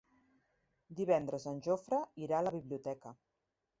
[1.01, 3.15] Divendres en Jofre irà a la biblioteca.